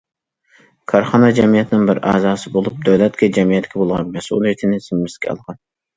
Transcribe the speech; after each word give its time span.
كارخانا 0.93 1.27
جەمئىيەتنىڭ 1.39 1.83
بىر 1.91 2.01
ئەزاسى 2.13 2.53
بولۇپ، 2.55 2.79
دۆلەتكە، 2.89 3.29
جەمئىيەتكە 3.39 3.83
بولغان 3.83 4.11
مەسئۇلىيىتىنى 4.17 4.81
زىممىسىگە 4.87 5.33
ئالغان. 5.35 5.61